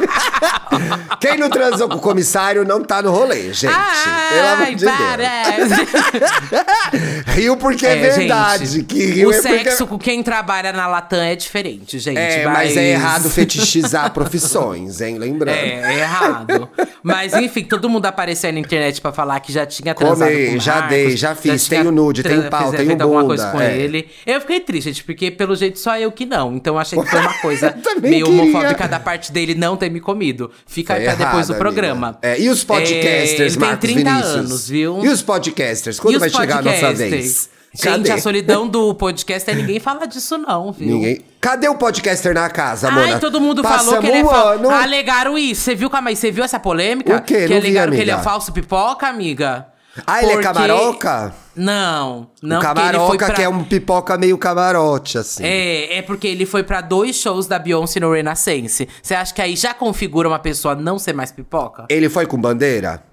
[1.19, 3.71] Quem não transou com o comissário não tá no rolê, gente.
[3.73, 4.97] Pelo amor Ai, de Deus.
[5.21, 7.21] Para!
[7.33, 8.65] Rio porque é, verdade.
[8.65, 12.17] gente, que o é porque- sexo com quem trabalha na Latam é diferente, gente.
[12.17, 15.17] É, mas é errado fetichizar profissões, hein?
[15.17, 15.55] Lembrando.
[15.55, 16.69] É, é errado.
[17.03, 20.57] Mas enfim, todo mundo apareceu na internet pra falar que já tinha transado Comei, com
[20.57, 23.45] o já Marcos, dei, já fiz, tinha tenho nude, tenho pau, tenho feito alguma coisa
[23.47, 23.77] bunda, com é.
[23.77, 24.07] ele.
[24.25, 26.55] Eu fiquei triste, gente, porque pelo jeito só eu que não.
[26.55, 28.41] Então achei que foi uma coisa meio queria.
[28.41, 30.51] homofóbica da parte dele não ter me comido.
[30.65, 32.17] Fica Foi pra depois do programa.
[32.21, 34.35] É, e os podcasters, É, ele Marcos tem 30 Vinícius?
[34.35, 35.05] anos, viu?
[35.05, 35.99] E os podcasters?
[35.99, 37.49] Quando E vai chegar a nossa vez?
[37.73, 38.11] Gente, Cadê?
[38.11, 40.87] a solidão do podcast é ninguém fala disso, não, viu?
[40.95, 41.21] Ninguém.
[41.39, 43.19] Cadê o podcaster na casa, Ai, Mona?
[43.19, 44.47] todo mundo falou Passamos que ele é falso.
[44.59, 44.69] ano.
[44.69, 45.61] Alegaram isso.
[45.61, 47.15] Você viu, calma aí, você viu essa polêmica?
[47.15, 47.47] O quê?
[47.47, 49.67] Que Não vi, alegaram que ele é falso pipoca, amiga?
[50.05, 51.33] Ah, ele é Porque- camaroca?
[51.55, 53.35] Não, não, o porque camaroca pra...
[53.35, 55.43] que é um pipoca meio camarote, assim.
[55.43, 58.87] É, é porque ele foi pra dois shows da Beyoncé no Renaissance.
[59.03, 61.85] Você acha que aí já configura uma pessoa não ser mais pipoca?
[61.89, 63.03] Ele foi com bandeira?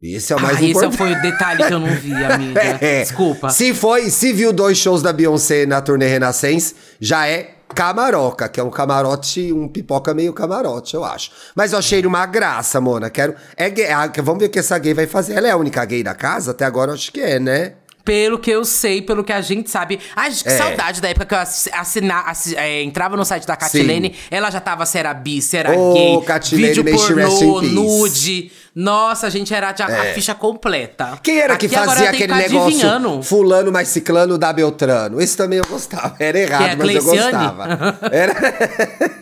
[0.00, 0.96] Esse é o mais ah, esse importante.
[0.96, 2.60] foi o detalhe que eu não vi, amiga.
[2.80, 3.02] É.
[3.02, 3.50] Desculpa.
[3.50, 8.60] Se foi, se viu dois shows da Beyoncé na turnê Renascença, já é camaroca, que
[8.60, 11.32] é um camarote, um pipoca meio camarote, eu acho.
[11.54, 13.10] Mas eu achei ele uma graça, Mona.
[13.10, 13.34] Quero.
[13.56, 15.34] É gay, ah, vamos ver o que essa gay vai fazer.
[15.34, 16.52] Ela é a única gay da casa?
[16.52, 17.74] Até agora eu acho que é, né?
[18.08, 20.00] Pelo que eu sei, pelo que a gente sabe.
[20.16, 20.56] Ai, gente, que É.
[20.56, 24.14] saudade da época que eu assi- assina, assi- é, entrava no site da Catilene.
[24.30, 26.20] Ela já tava se era bi, se era Ô, gay.
[26.22, 28.50] Catilene, vídeo pornô, nude.
[28.74, 31.18] Nossa, a gente era a ficha completa.
[31.22, 33.22] Quem era Aqui que fazia aquele negócio adivinhando.
[33.22, 35.20] fulano mais ciclano da Beltrano?
[35.20, 36.16] Esse também eu gostava.
[36.18, 37.98] Era errado, é mas eu gostava.
[38.10, 38.34] Era...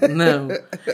[0.08, 0.48] Não.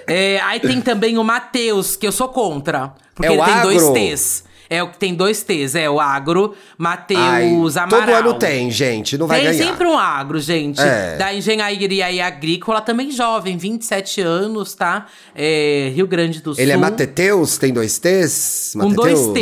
[0.07, 2.93] É, aí tem também o Matheus, que eu sou contra.
[3.15, 3.95] Porque É ele tem dois agro?
[3.95, 4.45] T's.
[4.75, 8.01] É o que tem dois T's, é o agro, Ai, Matheus Amaral.
[8.07, 9.19] todo ano tem, gente.
[9.19, 9.67] Não vai Tem ganhar.
[9.71, 10.81] sempre um agro, gente.
[10.81, 11.17] É.
[11.17, 15.07] Da engenharia e agrícola, também jovem, 27 anos, tá?
[15.35, 16.63] É, Rio Grande do Sul.
[16.63, 17.59] Ele é Mateteus?
[17.59, 18.73] Tem dois T's?
[18.79, 19.33] Com dois Mateteus?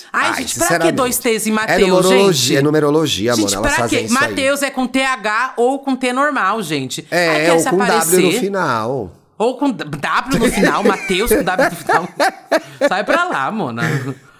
[0.00, 0.04] T's.
[0.12, 2.56] Ai, gente, pra que dois T's em É Mateus, numerologia, gente?
[2.56, 3.56] é numerologia, Gente, mano.
[3.58, 4.10] Elas pra fazem aí.
[4.10, 7.06] Mateus é com TH ou com T normal, gente.
[7.10, 8.22] Ai, É, quer ou com W aparecer?
[8.22, 9.12] no final.
[9.38, 12.08] Ou com W no final, Mateus com W no final.
[12.88, 13.82] Sai pra lá, mona.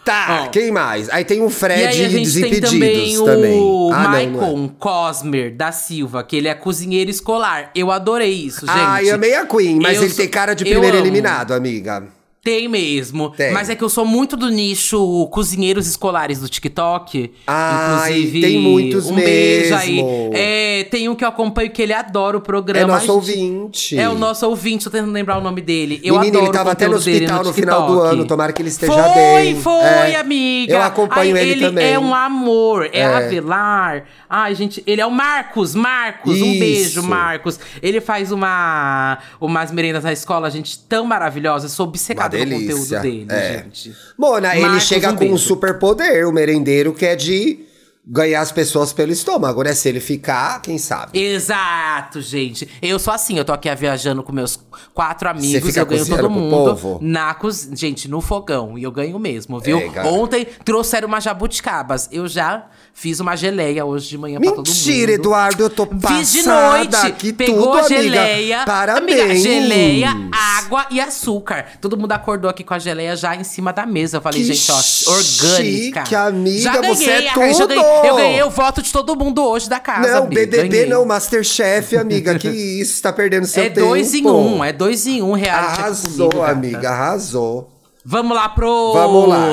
[0.04, 0.48] Tá, Ó.
[0.48, 1.08] quem mais?
[1.10, 3.60] Aí tem o E Fred aí a gente tem Desimpedidos também o também.
[3.92, 4.70] Ah, não, não é.
[4.78, 7.70] Cosmer da Silva, que ele é cozinheiro escolar.
[7.74, 8.70] Eu adorei isso, gente.
[8.70, 12.04] Ah, eu amei a Queen, mas Eu ele sou- tem cara de primeiro eliminado, amiga.
[12.42, 13.30] Tem mesmo.
[13.30, 13.52] Tem.
[13.52, 17.32] Mas é que eu sou muito do nicho cozinheiros escolares do TikTok.
[17.46, 20.02] Ai, Inclusive, tem muitos um beijo aí.
[20.02, 20.30] mesmo.
[20.32, 22.80] É, tem um que eu acompanho que ele adora o programa.
[22.82, 23.98] É nosso Ai, gente, ouvinte.
[23.98, 26.00] É o nosso ouvinte, tô tentando lembrar o nome dele.
[26.02, 28.24] Eu adoro ele tava o até no hospital no, no final do ano.
[28.24, 29.60] Tomara que ele esteja foi, bem.
[29.60, 30.16] Foi, É.
[30.16, 30.72] amiga.
[30.72, 31.92] Eu acompanho Ai, ele, ele também.
[31.92, 32.86] é um amor.
[32.90, 33.04] É, É.
[33.04, 34.04] Avelar.
[34.28, 35.74] Ai, gente, ele é o Marcos.
[35.74, 37.02] Marcos, um beijo, Isso.
[37.02, 37.60] Marcos.
[37.82, 41.66] Ele faz uma umas merendas na escola, gente, tão maravilhosa.
[41.66, 42.74] Eu sou obcecada delícia.
[42.74, 43.52] conteúdo dele, É.
[43.64, 43.92] gente.
[44.16, 45.38] Mona, ele Marcos, chega um com um beijo.
[45.44, 47.60] superpoder, o merendeiro, que é de
[48.06, 49.72] ganhar as pessoas pelo estômago, né?
[49.74, 51.18] Se ele ficar, quem sabe?
[51.18, 52.68] Exato, gente.
[52.80, 54.58] Eu sou assim, eu tô aqui viajando com meus
[54.94, 56.98] quatro amigos, eu ganho todo mundo povo?
[57.02, 59.78] na cozinha, gente, no fogão, e eu ganho mesmo, viu?
[59.78, 60.02] É.
[60.04, 64.68] Ontem trouxeram uma jabuticabas, eu já fiz uma geleia hoje de manhã pra todo mundo.
[64.68, 66.14] Mentira, Eduardo, eu tô passada.
[66.16, 68.02] Fiz de noite, que pegou tudo, a amiga.
[68.02, 69.20] geleia, Parabéns.
[69.20, 71.66] amiga, geleia, água e açúcar.
[71.80, 74.16] Todo mundo acordou aqui com a geleia já em cima da mesa.
[74.16, 76.04] Eu falei, Que gente, ó, orgânica.
[76.04, 77.89] chique, amiga, já ganhei, você é tudo.
[78.04, 80.86] Eu ganhei o voto de todo mundo hoje da casa, Não, Bi, BBB ganhei.
[80.86, 82.38] não, Masterchef, amiga.
[82.38, 82.48] Que
[82.80, 83.86] isso, você tá perdendo seu É tempo.
[83.88, 85.80] dois em um, é dois em um reality.
[85.80, 87.70] é Arrasou, comigo, amiga, arrasou.
[88.04, 89.46] Vamos lá pros Vamos lá.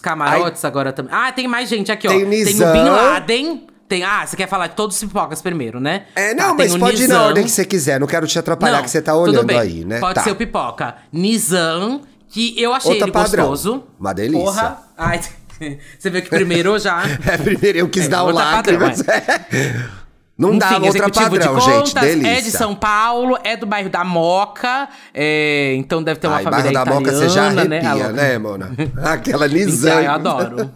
[0.00, 1.12] camarotes agora também.
[1.14, 2.10] Ah, tem mais gente aqui, ó.
[2.10, 2.70] Tem o Tem Nizam.
[2.70, 3.66] o Bin Laden.
[3.86, 6.06] Tem, ah, você quer falar de todos os pipocas primeiro, né?
[6.16, 7.26] É, Tá, não, tem mas pode ir na Nizam.
[7.28, 8.00] ordem que você quiser.
[8.00, 9.58] Não quero te atrapalhar, Não, que você tá olhando bem.
[9.58, 10.00] aí, né?
[10.00, 10.22] Pode tá.
[10.22, 10.94] ser o pipoca.
[11.12, 13.48] Nizam, que eu achei Outra ele padrão.
[13.48, 13.84] gostoso.
[14.00, 14.42] Uma delícia.
[14.46, 14.78] Porra.
[14.96, 15.20] Ai,
[15.98, 17.02] você viu que primeiro já.
[17.26, 19.86] É, primeiro eu quis É, dar o outra lacre, padrão, mas é.
[20.36, 21.74] Não dá Enfim, outra executivo padrão, de gente.
[21.94, 22.28] contas, Delícia.
[22.28, 24.88] É de São Paulo, é do bairro da Moca.
[25.14, 27.78] é, então deve ter uma Ai, família bairro da Moca, você já né?
[27.78, 28.72] arrepia, A- né, Mona?
[29.04, 30.00] Aquela Então, Nizam.
[30.02, 30.70] eu adoro.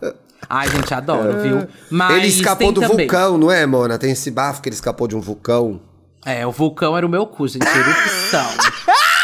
[0.49, 1.67] Ai, gente, adoro, viu?
[1.91, 3.99] Mas Ele escapou do também- vulcão, não é, Mona?
[3.99, 5.81] Tem esse bafo que ele escapou de um vulcão.
[6.25, 7.67] É, o vulcão era o meu cu, gente.
[7.67, 8.47] Erupção.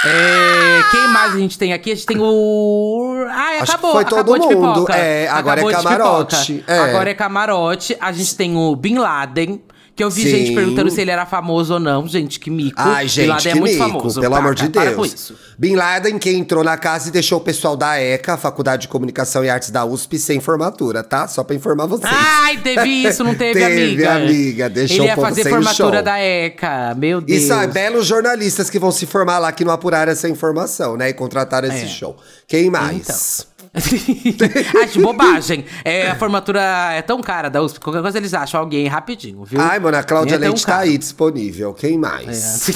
[0.06, 1.92] É, quem mais a gente tem aqui?
[1.92, 3.26] A gente tem o.
[3.30, 3.92] Ai, Acho que acabou.
[3.92, 4.74] foi todo acabou de mundo.
[4.84, 4.96] pipoca.
[4.96, 6.64] É, agora é Acabou de camarote.
[6.66, 6.78] É.
[6.78, 7.96] Agora é camarote.
[8.00, 9.62] A gente tem o Bin Laden.
[9.96, 10.54] Que eu vi gente Sim.
[10.56, 12.04] perguntando se ele era famoso ou não.
[12.08, 12.74] Gente, que mico.
[12.80, 14.20] Ai, Bin gente, Laden que é muito mico, famoso.
[14.20, 15.14] pelo Para, amor de Para Deus.
[15.14, 15.36] isso.
[15.56, 18.88] Bin Laden, que entrou na casa e deixou o pessoal da ECA, a Faculdade de
[18.88, 21.28] Comunicação e Artes da USP, sem formatura, tá?
[21.28, 22.12] Só pra informar vocês.
[22.12, 24.14] Ai, teve isso, não teve, Teve, amiga?
[24.16, 26.92] amiga, deixou Ele ia fazer formatura da ECA.
[26.98, 27.42] Meu Deus.
[27.42, 31.10] E são belos jornalistas que vão se formar lá que não apuraram essa informação, né?
[31.10, 31.88] E contrataram esse É.
[31.88, 32.16] show.
[32.48, 33.46] Quem mais?
[34.82, 35.64] Acho bobagem.
[35.84, 36.60] É, a formatura
[36.92, 39.60] é tão cara da USP, qualquer coisa eles acham alguém rapidinho, viu?
[39.60, 41.72] Ai, mano, a Cláudia é Leite tá aí disponível.
[41.74, 42.68] Quem mais?
[42.68, 42.72] É.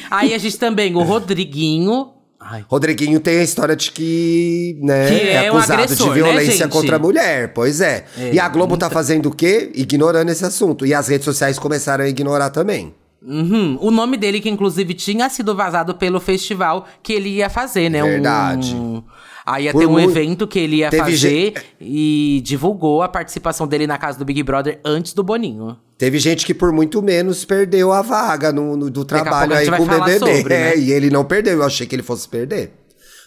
[0.10, 2.12] aí a gente também, o Rodriguinho.
[2.38, 6.66] Ai, Rodriguinho tem a história de que, né, Que é um acusado agressor, de violência
[6.66, 7.52] né, contra a mulher.
[7.52, 8.06] Pois é.
[8.16, 9.70] É, e a Globo tá fazendo o quê?
[9.74, 10.86] Ignorando esse assunto.
[10.86, 12.94] E as redes sociais começaram a ignorar também.
[13.22, 13.76] Uhum.
[13.80, 18.02] O nome dele, que inclusive tinha sido vazado pelo festival que ele ia fazer, né?
[18.02, 18.74] Verdade.
[18.74, 19.02] Um...
[19.44, 23.98] Aí ia ter um evento que ele ia fazer e divulgou a participação dele na
[23.98, 25.76] casa do Big Brother antes do Boninho.
[25.98, 29.82] Teve gente que por muito menos perdeu a vaga no, no- do trabalho aí com
[29.82, 30.18] o BBB.
[30.18, 30.72] sobre, né?
[30.72, 31.54] É, e ele não perdeu.
[31.58, 32.72] Eu achei que ele fosse perder.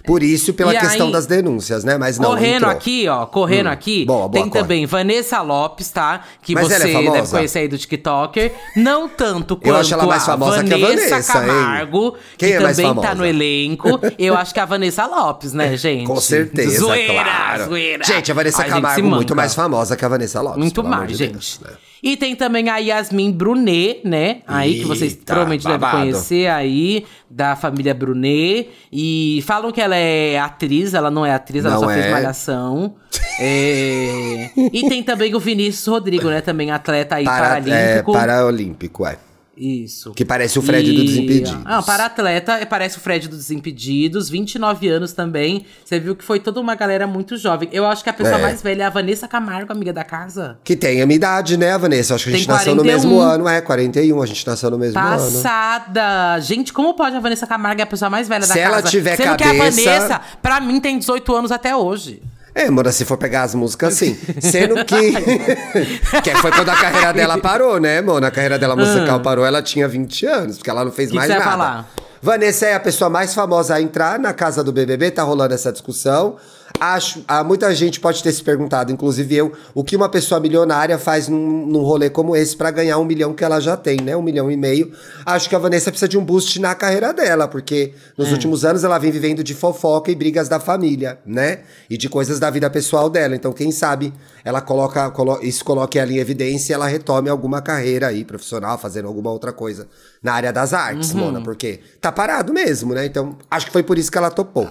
[0.05, 1.97] Por isso, pela E questão aí- das denúncias, né?
[1.97, 2.71] Mas não, correndo entrou.
[2.71, 4.61] aqui, ó, correndo aqui, Boa, boa, tem corre.
[4.61, 6.21] também Vanessa Lopes, tá?
[6.41, 8.51] Que Mas você ela é deve conhecer aí do TikToker.
[8.75, 11.23] Não tanto quanto Eu acho ela mais a famosa que a Vanessa, hein?
[11.47, 13.15] Camargo, Quem que é mais também tá famosa?
[13.15, 13.99] no elenco.
[14.19, 16.05] Eu acho que a Vanessa Lopes, né, gente?
[16.05, 17.65] Com certeza, zoeira, claro.
[17.65, 18.03] Zoeira.
[18.03, 20.59] Gente, a Vanessa se Camargo muito mais famosa que a Vanessa Lopes.
[20.59, 21.31] Muito mais, gente.
[21.31, 21.71] Deus, né?
[22.03, 24.41] E tem também a Yasmin Brunet, né?
[24.45, 25.97] Aí que vocês Eita, provavelmente devem babado.
[25.99, 28.69] conhecer aí, da família Brunet.
[28.91, 32.11] E falam que ela é atriz, ela não é atriz, ela Não só fez é.
[32.11, 32.95] malhação.
[33.39, 36.41] É, E tem também o Vinícius Rodrigo, né?
[36.41, 38.11] Também atleta aí Para, é, paralímpico.
[38.11, 39.17] paraolímpico, é.
[39.55, 40.11] Isso.
[40.13, 41.55] Que parece o Fred do Desimpedidos.
[41.63, 45.65] Ah, para atleta, parece o Fred do Desimpedidos, 29 anos também.
[45.85, 47.69] Você viu que foi toda uma galera muito jovem.
[47.71, 48.41] Eu acho que a pessoa É.
[48.41, 50.57] mais velha é a Vanessa Camargo, amiga da casa.
[50.63, 52.15] Que tem a minha idade, né, Vanessa?
[52.15, 53.09] Acho que a gente nasceu no 41.
[53.09, 53.47] mesmo ano.
[53.47, 55.09] É, 41, a gente nasceu no mesmo ano.
[55.09, 56.39] Passada!
[56.39, 58.65] Gente, como pode a Vanessa Camargo é a pessoa mais velha da Se casa?
[58.65, 62.21] ela tiver Sendo que a cabeça- Vanessa, pra mim, tem 18 anos até hoje.
[62.55, 64.17] É, mano, se for pegar as músicas, sim.
[64.39, 65.11] Sendo que.
[66.21, 68.25] que foi quando a carreira dela parou, né, mano?
[68.25, 71.11] A carreira dela musical parou, ela tinha 20 anos, porque ela não fez Ah.
[71.11, 71.49] Que mais que nada.
[71.51, 71.89] falar?
[72.21, 75.71] Vanessa é a pessoa mais famosa a entrar na casa do BBB, tá rolando essa
[75.71, 76.37] discussão.
[76.85, 80.97] Acho, ah, muita gente pode ter se perguntado, inclusive eu, o que uma pessoa milionária
[80.99, 84.17] faz num, num rolê como esse pra ganhar um milhão que ela já tem, né?
[84.17, 84.91] Um milhão e meio.
[85.25, 88.31] Acho que a Vanessa precisa de um boost na carreira dela, porque nos É.
[88.33, 91.59] últimos anos ela vem vivendo de fofoca e brigas da família, né?
[91.89, 93.33] E de coisas da vida pessoal dela.
[93.33, 94.11] Então, quem sabe
[94.43, 98.77] ela coloca, colo- isso coloque ela em evidência e ela retome alguma carreira aí profissional,
[98.77, 99.87] fazendo alguma outra coisa
[100.21, 101.19] na área das artes, Uhum.
[101.21, 103.05] Mona, porque tá parado mesmo, né?
[103.05, 104.67] Então, acho que foi por isso que ela topou.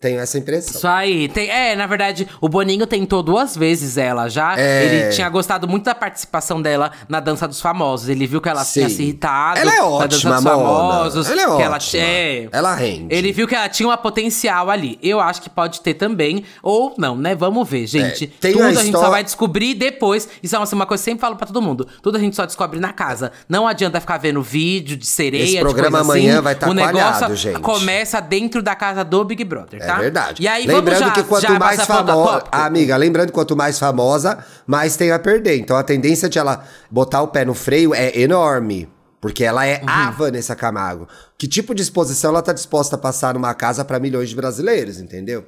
[0.00, 0.76] Tenho essa impressão.
[0.76, 1.28] Isso aí.
[1.28, 4.58] Tem, é, na verdade, o Boninho tentou duas vezes ela já.
[4.58, 4.84] É.
[4.86, 8.08] Ele tinha gostado muito da participação dela na Dança dos Famosos.
[8.08, 8.80] Ele viu que ela Sim.
[8.80, 9.60] tinha se irritado.
[9.60, 10.42] Ela é na ótima, Dança dos.
[10.44, 11.30] Famosos.
[11.30, 12.02] Ela é que Ela, ótima.
[12.02, 13.14] é, Ela rende.
[13.14, 14.98] Ele viu que ela tinha uma potencial ali.
[15.02, 16.44] Eu acho que pode ter também.
[16.62, 17.34] Ou não, né?
[17.34, 18.24] Vamos ver, gente.
[18.24, 20.26] É, tem Tudo a a, gente só vai descobrir depois.
[20.42, 21.86] Isso é uma, uma coisa que eu sempre falo pra todo mundo.
[22.02, 23.32] Tudo a gente só descobre na casa.
[23.46, 26.42] Não adianta ficar vendo vídeo de sereia, Esse programa amanhã assim.
[26.42, 27.60] vai tá O negócio coalhado, gente.
[27.60, 29.89] começa dentro da casa do Big Brother, tá?
[29.96, 30.42] É verdade.
[30.42, 32.44] E aí, lembrando já, que quanto mais famosa.
[32.52, 35.58] Amiga, lembrando que quanto mais famosa, mais tem a perder.
[35.58, 38.88] Então a tendência de ela botar o pé no freio é enorme.
[39.20, 39.88] Porque ela é Uhum.
[39.88, 41.06] a Vanessa Camargo.
[41.36, 44.98] Que tipo de exposição ela tá disposta a passar numa casa pra milhões de brasileiros,
[44.98, 45.46] entendeu?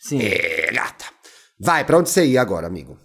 [0.00, 0.20] Sim.
[0.22, 1.04] É, gata.
[1.60, 2.96] Vai, pra onde você ia agora, amigo?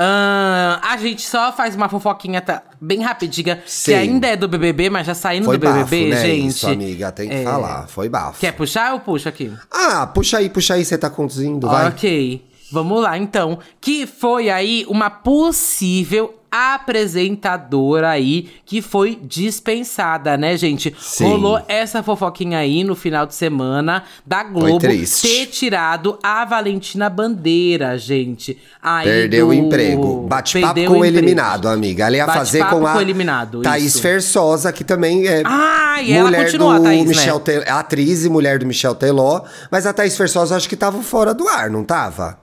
[0.00, 3.90] Ahn, a gente só faz uma fofoquinha tá, bem rapidinha, Sim.
[3.90, 6.26] que ainda é do BBB, mas já saindo Foi do BBB, bafo, né?
[6.26, 6.46] gente.
[6.46, 7.42] Isso, amiga, tem que É.
[7.42, 7.88] falar.
[7.88, 8.38] Foi bafo.
[8.38, 9.52] Quer puxar ou puxa aqui?
[9.70, 11.88] Ah, puxa aí, puxa aí, você tá conduzindo, vai.
[11.88, 13.58] Ok, vamos lá então.
[13.80, 20.94] Que foi aí uma possível apresentadora aí que foi dispensada, né, gente?
[20.98, 21.24] Sim.
[21.24, 27.96] Rolou essa fofoquinha aí no final de semana da Globo ter tirado a Valentina Bandeira,
[27.98, 28.58] gente.
[28.82, 30.26] Aí Perdeu do- o emprego.
[30.28, 31.04] Bate-papo com o emprego.
[31.06, 32.06] eliminado, amiga.
[32.06, 34.00] Ela ia fazer Bate-papo com a com eliminado, Thaís isso.
[34.02, 37.08] Fersosa, que também é Ah, e ela mulher continua, do Thaís, né?
[37.08, 39.42] Michel Te- atriz e mulher do Michel Teló.
[39.70, 42.38] Mas a Thaís Fersosa acho que tava fora do ar, não tava?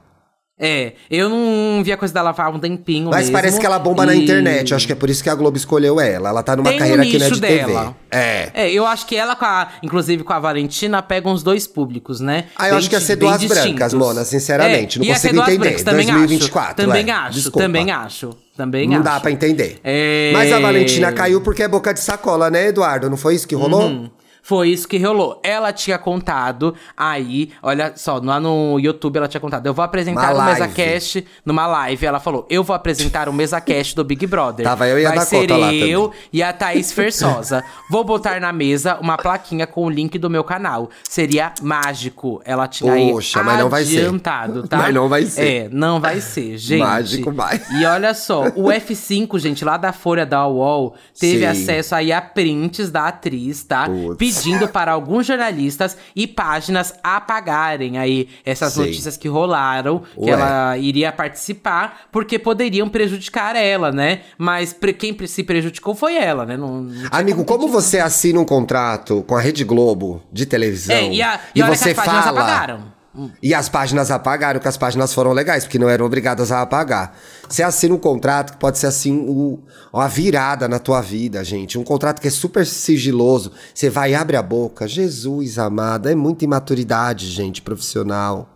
[0.57, 3.77] É, eu não vi a coisa dela há um tempinho Mas mesmo, parece que ela
[3.77, 4.73] bomba na e- internet.
[4.73, 6.29] Acho que é por isso que a Globo escolheu ela.
[6.29, 7.55] Ela tá numa Tem um carreira que não é de TV.
[7.65, 7.95] dela.
[8.09, 8.49] É.
[8.53, 12.21] É, eu acho que ela, com a, inclusive com a Valentina, pega uns dois públicos,
[12.21, 12.45] né?
[12.55, 13.93] Ah, eu Bem acho que ia ser duas brancas.
[13.93, 14.97] Mona, sinceramente.
[14.97, 15.57] É, Não consigo entender.
[15.57, 16.75] brancas, também 2024, acho.
[16.87, 17.13] Também é.
[17.13, 17.59] acho, Desculpa.
[17.59, 18.29] também acho.
[18.55, 19.03] Também Não acho.
[19.03, 19.79] dá pra entender.
[19.83, 20.29] É.
[20.31, 23.09] Mas a Valentina caiu porque é boca de sacola, né, Eduardo?
[23.09, 23.83] Não foi isso que rolou?
[23.89, 24.09] Uhum.
[24.45, 25.39] Foi isso que rolou.
[25.41, 29.65] Ela tinha contado aí, olha só, lá no YouTube ela tinha contado.
[29.65, 32.05] Eu vou apresentar o um MesaCast numa live.
[32.05, 34.63] Ela falou: Eu vou apresentar o MesaCast do Big Brother.
[34.63, 36.19] Tava eu e a Vai Dakota ser lá eu também.
[36.31, 37.63] e a Thaís Versosa.
[37.89, 40.91] vou botar na mesa uma plaquinha com o link do meu canal.
[41.09, 42.39] Seria mágico.
[42.45, 43.97] Ela tinha Poxa, aí mas não vai ser.
[43.97, 44.77] adiantado, tá?
[44.77, 45.47] Mas não vai ser.
[45.47, 46.81] É, não vai ser, gente.
[46.81, 47.59] Mágico vai.
[47.79, 51.45] E olha só, o F5, gente, lá da Folha da UOL, teve Sim.
[51.45, 53.87] acesso aí a prints da atriz, tá?
[53.87, 54.34] Putz.
[54.43, 58.81] Pedindo para alguns jornalistas e páginas apagarem aí essas Sim.
[58.81, 60.31] notícias que rolaram, que Ué.
[60.31, 64.21] ela iria participar, porque poderiam prejudicar ela, né?
[64.37, 66.57] Mas pre- quem se prejudicou foi ela, né?
[66.57, 71.11] Não, não Amigo, como você assina um contrato com a Rede Globo de televisão É,
[71.11, 72.94] e, a, e, olha você que fala apagaram.
[73.41, 77.15] E as páginas apagaram, que as páginas foram legais, porque não eram obrigadas a apagar.
[77.47, 79.59] Você assina um contrato que pode ser assim o-
[79.93, 81.77] uma virada na tua vida, gente.
[81.77, 83.51] Um contrato que é super sigiloso.
[83.73, 84.87] Você vai e abre a boca.
[84.87, 88.49] Jesus amado, é muita imaturidade, gente, profissional.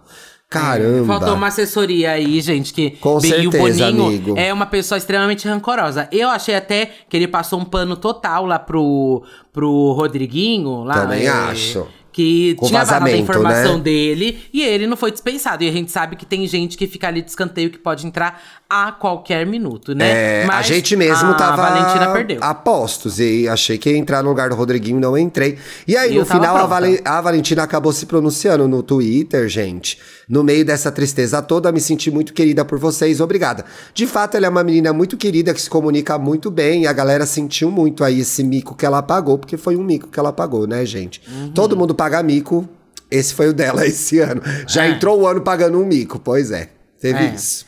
[0.49, 1.05] Caramba.
[1.05, 4.33] Faltou uma assessoria aí, gente, que Com o certeza, Boninho amigo.
[4.35, 6.07] é uma pessoa extremamente rancorosa.
[6.11, 9.21] Eu achei até que ele passou um pano total lá pro,
[9.53, 10.83] pro Rodriguinho.
[10.83, 11.85] Lá, Também é, acho.
[12.19, 13.83] Que Com tinha vazado a vazamento, informação né?
[13.83, 15.63] dele e ele não foi dispensado.
[15.63, 18.41] E a gente sabe que tem gente que fica ali de escanteio que pode entrar
[18.69, 20.41] a qualquer minuto, né?
[20.41, 22.37] É, a Mas gente mesmo a tava Valentina perdeu.
[22.41, 25.57] a postos e achei que ia entrar no lugar do Rodriguinho, não entrei.
[25.87, 26.65] E aí, E no final, a.
[26.65, 29.97] Valen- a Valentina acabou se pronunciando no Twitter, gente.
[30.27, 33.63] No meio dessa tristeza toda, me senti muito querida por vocês, obrigada.
[33.93, 36.93] De fato, ela é uma menina muito querida, que se comunica muito bem, e a
[36.93, 40.31] galera sentiu muito aí esse mico que ela pagou, porque foi um mico que ela
[40.31, 41.19] pagou, né, gente?
[41.27, 41.51] Uhum.
[41.53, 42.67] Todo mundo paga mico,
[43.11, 44.41] esse foi o dela esse ano.
[44.67, 44.89] Já É.
[44.91, 46.69] entrou o ano pagando um mico, pois é.
[46.99, 47.33] Teve É.
[47.35, 47.65] isso.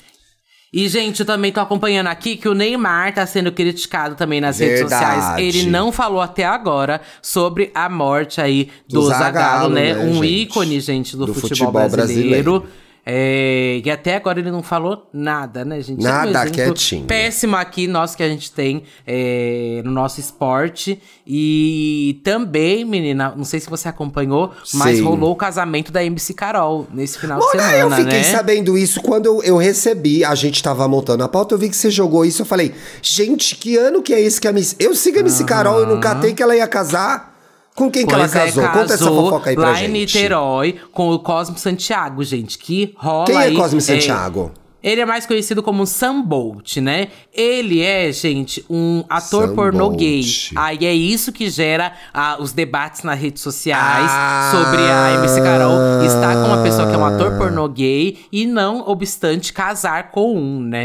[0.73, 4.60] E, gente, eu também tô acompanhando aqui que o Neymar tá sendo criticado também nas
[4.60, 5.15] redes Verdade.
[5.15, 5.39] sociais.
[5.56, 9.93] Ele não falou até agora sobre a morte aí do, Do Zagallo, Zagallo, né?
[9.93, 10.41] né, Um gente?
[10.43, 12.62] ícone, gente, do, Do futebol, futebol brasileiro.
[12.62, 12.67] brasileiro.
[13.03, 16.05] É, e até agora ele não falou nada, né, gente?
[16.05, 17.05] É um Nada, quietinho.
[17.05, 21.01] Péssimo aqui, nós que a gente tem é, no nosso esporte.
[21.25, 25.03] E também, menina, não sei se você acompanhou, mas Sim.
[25.03, 28.23] rolou o casamento da MC Carol nesse final de semana, eu fiquei né?
[28.23, 31.75] sabendo isso quando eu, eu recebi, a gente tava montando a pauta, eu vi que
[31.75, 34.75] você jogou isso, eu falei, gente, que ano que é esse que a Miss...
[34.79, 37.30] Eu sigo a MC Carol, eu não catei que ela ia casar.
[37.75, 38.63] Com quem que ela Pois é, casou?
[38.67, 39.89] Conta essa casou fofoca aí pra lá gente.
[39.89, 44.51] em Niterói com o Cosmo Santiago, gente, que rola Quem é aí, Cosme Santiago?
[44.84, 47.10] Ele é mais conhecido como Sam Bolt, né?
[47.31, 49.99] Ele é, gente, um ator Sam pornô Bolt.
[49.99, 50.23] gay.
[50.55, 54.49] Aí é isso que gera ah, os debates nas redes sociais Ah.
[54.51, 58.47] sobre a MC Carol estar com uma pessoa que é um ator pornô gay e
[58.47, 60.84] não obstante casar com um, né?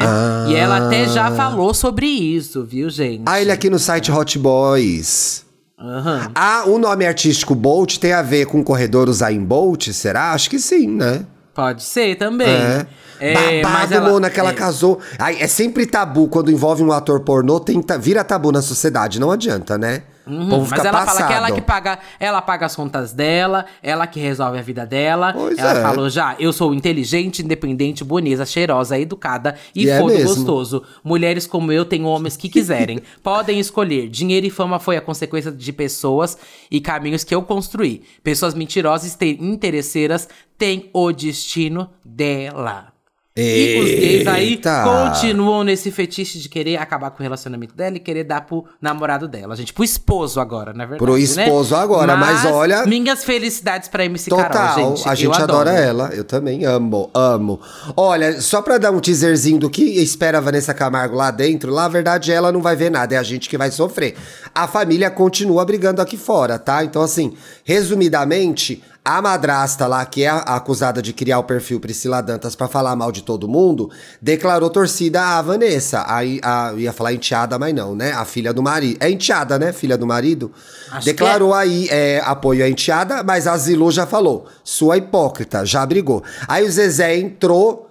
[0.50, 3.22] E ela até já falou sobre isso, viu, gente?
[3.24, 5.45] Ah, ele aqui no site Hot Boys.
[5.78, 6.30] Aham.
[6.34, 10.32] Ah, o nome artístico Bolt tem a ver com o corredor Usain Bolt, será?
[10.32, 11.26] Acho que sim, né?
[11.54, 12.48] Pode ser também.
[12.48, 12.86] É.
[13.18, 14.54] É, Babado, ela- Mona, que ela é.
[14.54, 15.00] casou.
[15.18, 19.18] Ai, é sempre tabu quando envolve um ator pornô, tem ta- vira tabu na sociedade,
[19.18, 20.02] não adianta, né?
[20.26, 21.16] Uhum, Mas ela passado.
[21.18, 24.84] fala que ela que paga, ela paga as contas dela, ela que resolve a vida
[24.84, 25.32] dela.
[25.32, 25.82] Pois ela é.
[25.82, 30.28] falou já, eu sou inteligente, independente, bonita, cheirosa, educada e, E é foda mesmo.
[30.34, 30.82] gostoso.
[31.04, 33.00] Mulheres como eu têm homens que quiserem.
[33.22, 34.08] Podem escolher.
[34.08, 36.36] Dinheiro e fama foi a consequência de pessoas
[36.70, 38.02] e caminhos que eu construí.
[38.24, 42.95] Pessoas mentirosas e interesseiras têm o destino dela.
[43.38, 44.82] E os gays aí Eita.
[44.84, 49.28] continuam nesse fetiche de querer acabar com o relacionamento dela e querer dar pro namorado
[49.28, 49.74] dela, gente.
[49.74, 50.98] Pro esposo agora, na verdade.
[51.04, 51.20] Pro né?
[51.20, 55.08] esposo agora, mas olha- Minhas felicidades pra MC Total, Carol, gente.
[55.08, 57.60] a gente adora ela, eu também amo, amo.
[57.94, 61.84] Olha, só pra dar um teaserzinho do que espera a Vanessa Camargo lá dentro, lá
[61.84, 64.14] a verdade ela não vai ver nada, é a gente que vai sofrer.
[64.54, 66.82] A família continua brigando aqui fora, tá?
[66.82, 72.20] Então assim, resumidamente, a madrasta lá, que é a acusada de criar o perfil Priscila
[72.20, 73.88] Dantas pra falar mal de todo mundo,
[74.20, 76.04] declarou torcida à Vanessa.
[76.08, 78.10] Aí, a, ia falar enteada, mas não, né?
[78.10, 78.96] A filha do marido.
[78.98, 79.72] É enteada, né?
[79.72, 80.50] Filha do marido.
[80.90, 85.86] Acho declarou aí é, apoio à enteada, mas a Zilu já falou, sua hipócrita, já
[85.86, 86.24] brigou.
[86.48, 87.88] Aí o Zezé entrou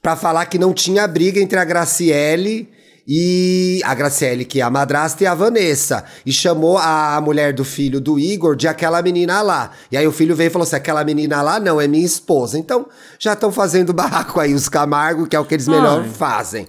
[0.00, 2.70] pra falar que não tinha briga entre a Graciele
[3.06, 6.04] e a Graciele, que é a madrasta, e a Vanessa.
[6.24, 9.72] E chamou a mulher do filho do Igor de aquela menina lá.
[9.90, 12.58] E aí o filho veio e falou assim: aquela menina lá não, é minha esposa.
[12.58, 12.86] Então
[13.18, 16.08] já estão fazendo barraco aí os Camargo, que é o que eles melhor Ai.
[16.08, 16.68] fazem.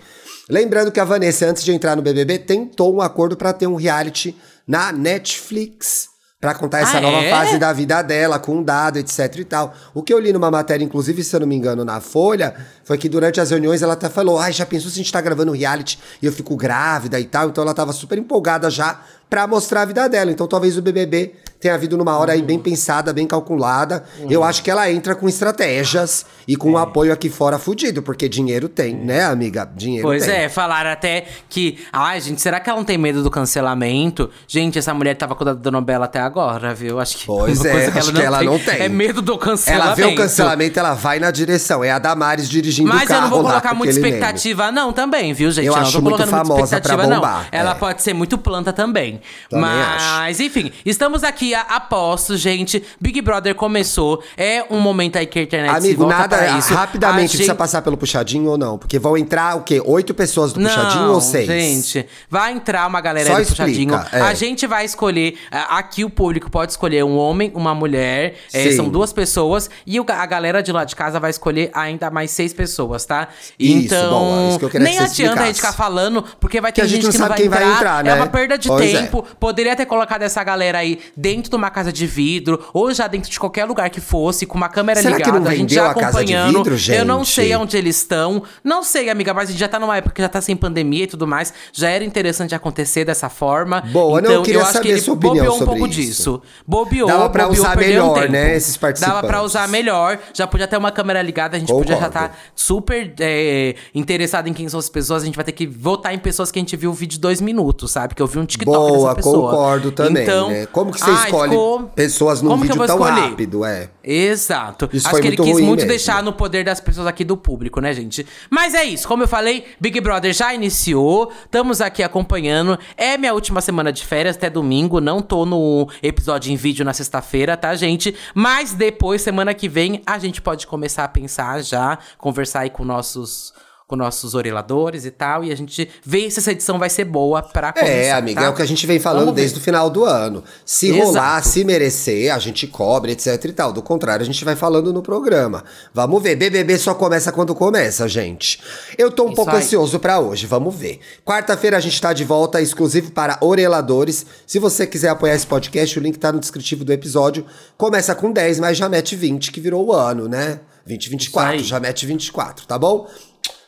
[0.50, 3.76] Lembrando que a Vanessa, antes de entrar no BBB, tentou um acordo pra ter um
[3.76, 4.36] reality
[4.68, 6.13] na Netflix.
[6.44, 7.30] Pra contar essa Ah, nova é?
[7.30, 9.74] fase da vida dela, com um dado, etc e tal.
[9.94, 12.54] O que eu li numa matéria, inclusive, se eu não me engano, na Folha,
[12.84, 15.22] foi que durante as reuniões ela até falou: ai, já pensou se a gente tá
[15.22, 17.48] gravando reality e eu fico grávida e tal?
[17.48, 19.00] Então ela tava super empolgada já
[19.34, 20.30] pra mostrar a vida dela.
[20.30, 24.04] Então talvez o BBB tenha havido numa hora aí bem pensada, bem calculada.
[24.30, 28.28] Eu acho que ela entra com estratégias e com um apoio aqui fora fudido, porque
[28.28, 29.68] dinheiro tem, né, amiga?
[29.74, 30.36] Dinheiro Pois tem.
[30.36, 31.80] é, falaram até que.
[31.92, 34.30] Ai, gente, será que ela não tem medo do cancelamento?
[34.46, 37.00] Gente, essa mulher tava cuidando da novela até agora, viu?
[37.00, 37.26] Acho que.
[37.26, 38.82] Pois é, acho que ela não tem.
[38.82, 39.88] É medo do cancelamento.
[39.88, 41.84] Ela vê o cancelamento, ela vai na direção.
[41.84, 44.10] É a Damares dirigindo o Mas carro eu não vou colocar muita meme.
[44.10, 45.66] expectativa, não, também, viu, gente?
[45.66, 47.60] Eu não, acho muito colocando muita famosa pra expectativa, bombar, não.
[47.60, 47.76] Ela é.
[47.76, 49.22] pode ser muito planta também.
[49.50, 52.84] Também Mas, enfim, estamos aqui a, a postos, gente.
[53.00, 54.24] Big Brother começou.
[54.38, 56.38] É um momento aí que a internet se Amigo, volta nada.
[56.38, 56.74] pra isso.
[56.74, 58.78] Rapidamente, A precisa gente- passar pelo puxadinho ou não?
[58.78, 59.82] Porque vão entrar o quê?
[59.86, 61.48] Oito pessoas do puxadinho não, ou seis?
[61.48, 64.06] Gente, vai entrar uma galera Só do explica, puxadinho.
[64.12, 64.22] é.
[64.22, 65.38] A gente vai escolher.
[65.52, 68.36] Aqui o público pode escolher um homem, uma mulher.
[68.54, 69.70] é, são duas pessoas.
[69.86, 73.28] E a galera de lá de casa vai escolher ainda mais seis pessoas, tá?
[73.60, 74.10] Isso, então.
[74.10, 75.74] boa, isso que eu queria nem que adianta a gente explicasse.
[75.74, 77.64] ficar falando, porque vai Que ter a gente gente não que não vai quem vai
[77.64, 77.76] entrar.
[77.78, 78.16] entrar, É né?
[78.16, 79.03] uma perda de Pois é.
[79.06, 79.26] Tempo.
[79.40, 83.30] Poderia ter colocado essa galera aí dentro de uma casa de vidro, ou já dentro
[83.30, 85.88] de qualquer lugar que fosse, com uma câmera Será que ligada, não a gente já
[85.88, 86.64] a acompanhando.
[86.64, 87.34] vidro, Eu não gente?
[87.34, 88.44] sei onde eles estão.
[88.64, 91.04] Não sei, amiga, mas a gente já tá numa época que já tá sem pandemia
[91.04, 91.54] e tudo mais.
[91.72, 93.82] Já era interessante acontecer dessa forma.
[93.92, 95.94] Boa, não, então, eu queria acho saber que ele sua opinião bobeou um pouco isso.
[96.02, 96.42] disso.
[96.66, 98.32] Bobeou, Dava pra bobeou, usar um melhor, tempo.
[98.32, 99.16] né, esses participantes.
[99.16, 100.20] Dava pra usar melhor.
[100.34, 102.26] Já podia ter uma câmera ligada, a gente podia já Concordo.
[102.26, 105.24] estar super é, interessado em quem são as pessoas.
[105.24, 107.20] A gente vai ter que votar em pessoas que a gente viu o vídeo de
[107.20, 108.16] dois minutos, sabe?
[108.16, 110.66] Que eu vi um TikTok Boa, concordo também, então, né?
[110.68, 113.22] Como que você ai, escolhe ficou- pessoas num Como vídeo tão escolher?
[113.30, 113.90] rápido, é?
[114.04, 114.90] Exato.
[114.94, 115.88] Isso Acho foi que ele quis muito mesmo.
[115.90, 118.26] deixar no poder das pessoas aqui do público, né, gente?
[118.50, 119.08] Mas é isso.
[119.08, 121.32] Como eu falei, Big Brother já iniciou.
[121.46, 122.78] Estamos aqui acompanhando.
[122.98, 125.00] É minha última semana de férias, até domingo.
[125.00, 128.16] Não tô no episódio em vídeo na sexta-feira, tá, gente?
[128.34, 132.84] Mas depois, semana que vem, a gente pode começar a pensar já, conversar aí com
[132.84, 133.54] nossos.
[133.88, 137.42] Com nossos oreladores e tal, e a gente vê se essa edição vai ser boa
[137.42, 137.92] pra começar.
[137.92, 138.48] É, amiga, tá?
[138.48, 140.44] é o que a gente vem falando desde o final do ano.
[140.66, 141.06] Se Exato.
[141.06, 143.74] rolar, se merecer, a gente cobre, etc e tal.
[143.74, 145.64] Do contrário, a gente vai falando no programa.
[145.94, 146.36] Vamos ver.
[146.36, 148.60] BBB só começa quando começa, gente.
[148.98, 149.58] Eu tô um Isso pouco aí.
[149.58, 151.00] ansioso pra hoje, vamos ver.
[151.26, 154.26] Quarta-feira a gente tá de volta, exclusivo para oreladores.
[154.48, 157.46] Se você quiser apoiar esse podcast, o link tá no descritivo do episódio.
[157.78, 160.60] Começa com 10, mas já mete 20, que virou o ano, né?
[160.86, 161.70] 2024, Isso aí.
[161.70, 163.08] já mete 24, tá bom?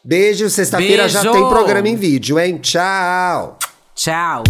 [0.07, 2.59] Beijo, sexta-feira já tem programa em vídeo, hein?
[2.59, 3.57] Tchau!
[3.95, 4.43] Tchau.